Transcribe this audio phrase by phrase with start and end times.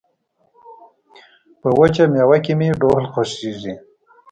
[1.61, 3.75] په وچه مېوه کې مې ډول خوښيږي